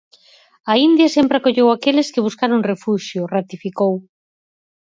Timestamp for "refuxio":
2.71-3.29